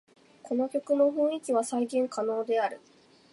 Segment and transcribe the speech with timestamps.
[0.41, 2.79] この曲の雰囲気は再現可能である